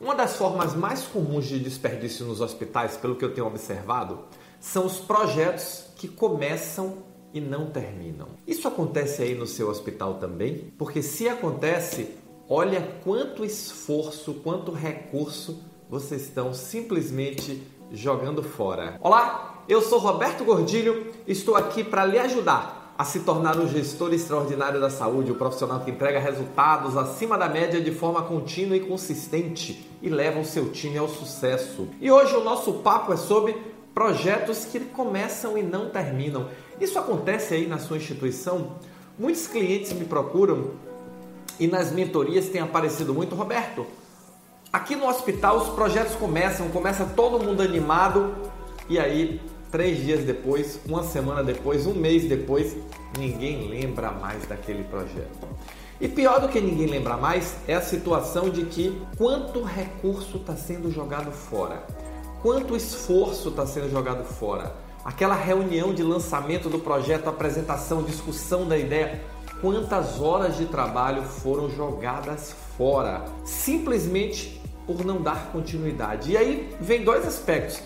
[0.00, 4.20] Uma das formas mais comuns de desperdício nos hospitais, pelo que eu tenho observado,
[4.58, 7.02] são os projetos que começam
[7.34, 8.28] e não terminam.
[8.46, 10.72] Isso acontece aí no seu hospital também?
[10.78, 12.16] Porque se acontece,
[12.48, 17.62] olha quanto esforço, quanto recurso vocês estão simplesmente
[17.92, 18.98] jogando fora.
[19.02, 24.12] Olá, eu sou Roberto Gordilho, estou aqui para lhe ajudar a se tornar um gestor
[24.12, 28.76] extraordinário da saúde, o um profissional que entrega resultados acima da média de forma contínua
[28.76, 31.88] e consistente e leva o seu time ao sucesso.
[31.98, 33.56] E hoje o nosso papo é sobre
[33.94, 36.50] projetos que começam e não terminam.
[36.78, 38.72] Isso acontece aí na sua instituição?
[39.18, 40.72] Muitos clientes me procuram
[41.58, 43.86] e nas mentorias tem aparecido muito, Roberto.
[44.70, 48.34] Aqui no hospital os projetos começam, começa todo mundo animado
[48.90, 52.76] e aí três dias depois, uma semana depois, um mês depois,
[53.18, 55.48] ninguém lembra mais daquele projeto.
[56.00, 60.56] E pior do que ninguém lembra mais é a situação de que quanto recurso está
[60.56, 61.84] sendo jogado fora,
[62.42, 64.74] quanto esforço está sendo jogado fora.
[65.04, 69.20] Aquela reunião de lançamento do projeto, apresentação, discussão da ideia,
[69.60, 76.32] quantas horas de trabalho foram jogadas fora, simplesmente por não dar continuidade.
[76.32, 77.80] E aí vem dois aspectos.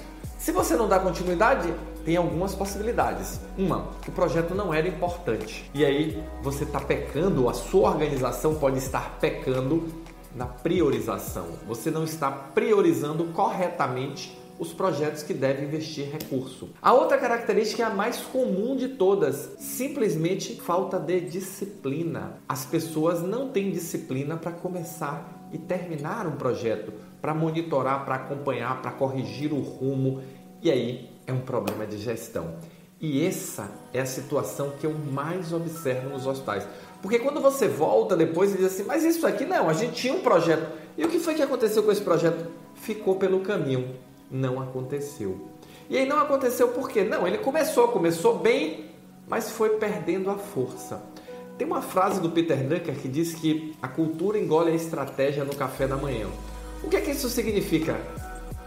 [0.45, 1.73] Se você não dá continuidade,
[2.05, 3.41] tem algumas possibilidades.
[3.57, 5.71] Uma, o projeto não era importante.
[5.73, 9.89] E aí você está pecando, a sua organização pode estar pecando
[10.37, 11.47] na priorização.
[11.67, 16.69] Você não está priorizando corretamente os projetos que devem investir recurso.
[16.81, 22.39] A outra característica é a mais comum de todas, simplesmente falta de disciplina.
[22.47, 28.83] As pessoas não têm disciplina para começar e terminar um projeto, para monitorar, para acompanhar,
[28.83, 30.21] para corrigir o rumo.
[30.61, 32.57] E aí é um problema de gestão.
[33.01, 36.69] E essa é a situação que eu mais observo nos hospitais.
[37.01, 40.13] Porque quando você volta depois e diz assim, mas isso aqui não, a gente tinha
[40.13, 40.71] um projeto.
[40.99, 42.47] E o que foi que aconteceu com esse projeto?
[42.75, 43.95] Ficou pelo caminho
[44.31, 45.49] não aconteceu.
[45.89, 47.05] E aí não aconteceu por quê?
[47.05, 48.91] Não, ele começou, começou bem,
[49.29, 51.03] mas foi perdendo a força.
[51.57, 55.55] Tem uma frase do Peter Drucker que diz que a cultura engole a estratégia no
[55.55, 56.27] café da manhã.
[56.83, 57.97] O que é que isso significa?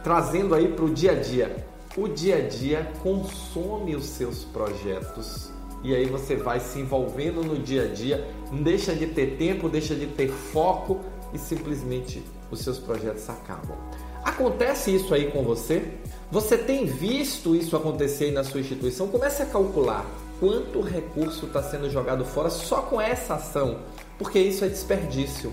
[0.03, 1.67] Trazendo aí para o dia a dia.
[1.97, 5.51] O dia a dia consome os seus projetos
[5.83, 9.93] e aí você vai se envolvendo no dia a dia, deixa de ter tempo, deixa
[9.93, 11.01] de ter foco
[11.33, 13.77] e simplesmente os seus projetos acabam.
[14.23, 15.83] Acontece isso aí com você?
[16.31, 19.07] Você tem visto isso acontecer na sua instituição?
[19.07, 20.05] Comece a calcular
[20.39, 23.79] quanto recurso está sendo jogado fora só com essa ação,
[24.17, 25.51] porque isso é desperdício.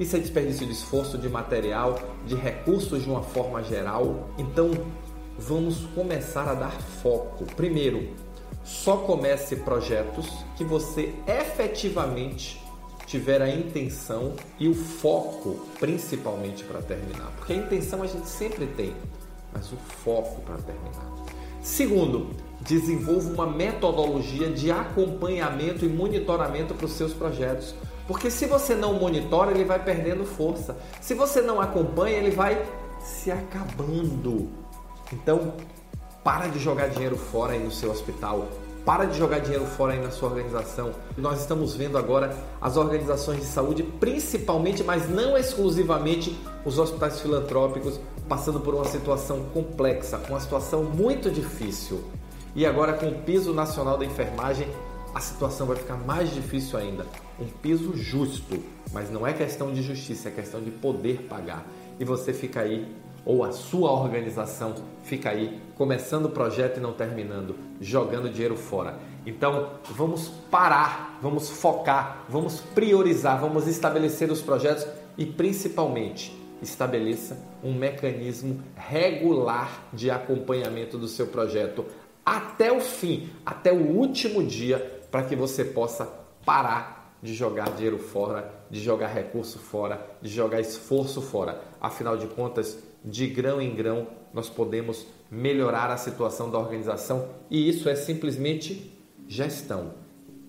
[0.00, 4.30] Isso é desperdício de esforço, de material, de recursos de uma forma geral.
[4.38, 4.70] Então,
[5.38, 7.44] vamos começar a dar foco.
[7.54, 8.08] Primeiro,
[8.64, 12.62] só comece projetos que você efetivamente
[13.06, 17.30] tiver a intenção e o foco, principalmente para terminar.
[17.36, 18.94] Porque a intenção a gente sempre tem,
[19.52, 21.12] mas o foco para terminar.
[21.60, 22.30] Segundo,
[22.66, 27.74] desenvolva uma metodologia de acompanhamento e monitoramento para os seus projetos.
[28.06, 30.76] Porque se você não monitora, ele vai perdendo força.
[31.00, 32.64] Se você não acompanha, ele vai
[33.00, 34.48] se acabando.
[35.12, 35.54] Então,
[36.22, 38.48] para de jogar dinheiro fora aí no seu hospital.
[38.84, 40.92] Para de jogar dinheiro fora aí na sua organização.
[41.16, 48.00] Nós estamos vendo agora as organizações de saúde, principalmente, mas não exclusivamente, os hospitais filantrópicos,
[48.28, 52.02] passando por uma situação complexa, uma situação muito difícil.
[52.54, 54.68] E agora, com o piso nacional da enfermagem,
[55.14, 57.06] a situação vai ficar mais difícil ainda.
[57.40, 61.66] Um piso justo, mas não é questão de justiça, é questão de poder pagar.
[61.98, 62.86] E você fica aí
[63.24, 64.74] ou a sua organização
[65.04, 68.98] fica aí começando o projeto e não terminando, jogando dinheiro fora.
[69.24, 74.86] Então, vamos parar, vamos focar, vamos priorizar, vamos estabelecer os projetos
[75.16, 81.84] e principalmente estabeleça um mecanismo regular de acompanhamento do seu projeto
[82.24, 86.06] até o fim, até o último dia, para que você possa
[86.44, 91.60] parar de jogar dinheiro fora, de jogar recurso fora, de jogar esforço fora.
[91.80, 97.68] Afinal de contas, de grão em grão, nós podemos melhorar a situação da organização e
[97.68, 98.92] isso é simplesmente
[99.28, 99.94] gestão,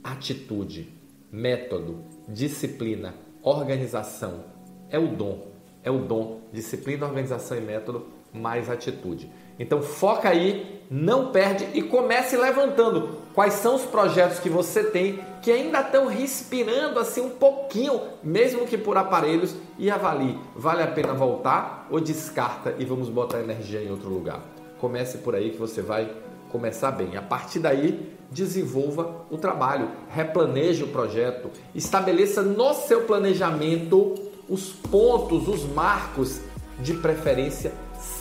[0.04, 0.92] atitude,
[1.32, 4.46] método, disciplina, organização.
[4.90, 5.48] É o dom,
[5.84, 9.30] é o dom, disciplina, organização e método mais atitude.
[9.60, 15.20] Então foca aí, não perde e comece levantando quais são os projetos que você tem
[15.42, 20.88] que ainda estão respirando assim um pouquinho, mesmo que por aparelhos, e avalie, vale a
[20.88, 24.40] pena voltar ou descarta e vamos botar energia em outro lugar.
[24.80, 26.10] Comece por aí que você vai
[26.50, 27.18] começar bem.
[27.18, 34.16] A partir daí, desenvolva o trabalho, replaneje o projeto, estabeleça no seu planejamento
[34.48, 36.42] os pontos, os marcos
[36.84, 37.72] de preferência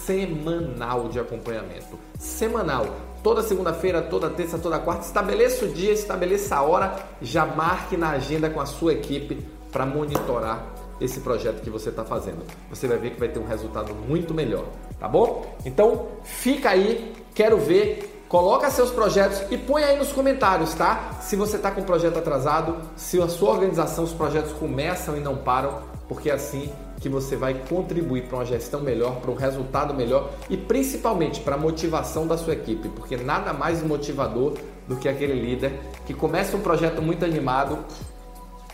[0.06, 1.99] semanal de acompanhamento.
[2.19, 2.87] Semanal.
[3.23, 8.11] Toda segunda-feira, toda terça, toda quarta, estabeleça o dia, estabeleça a hora, já marque na
[8.11, 10.67] agenda com a sua equipe para monitorar
[11.00, 12.43] esse projeto que você está fazendo.
[12.70, 14.65] Você vai ver que vai ter um resultado muito melhor,
[14.99, 15.56] tá bom?
[15.65, 21.19] Então fica aí, quero ver, coloca seus projetos e põe aí nos comentários, tá?
[21.20, 25.20] Se você está com o projeto atrasado, se a sua organização, os projetos começam e
[25.20, 26.70] não param, porque assim
[27.02, 31.56] que você vai contribuir para uma gestão melhor, para um resultado melhor e principalmente para
[31.56, 34.54] a motivação da sua equipe, porque nada mais motivador
[34.87, 35.72] do que aquele líder
[36.06, 37.84] que começa um projeto muito animado,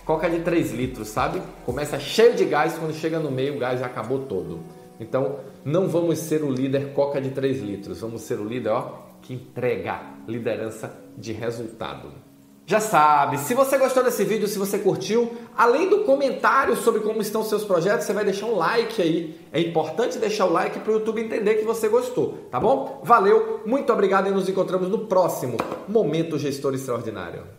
[0.05, 1.43] coca de 3 litros, sabe?
[1.65, 4.61] Começa cheio de gás, quando chega no meio o gás já acabou todo.
[5.01, 9.07] Então, não vamos ser o líder coca de 3 litros, vamos ser o líder ó,
[9.23, 12.28] que entrega liderança de resultado.
[12.69, 17.23] Já sabe, se você gostou desse vídeo, se você curtiu, além do comentário sobre como
[17.23, 19.41] estão seus projetos, você vai deixar um like aí.
[19.51, 23.01] É importante deixar o like para o YouTube entender que você gostou, tá bom?
[23.03, 25.57] Valeu, muito obrigado e nos encontramos no próximo
[25.89, 27.57] Momento Gestor Extraordinário.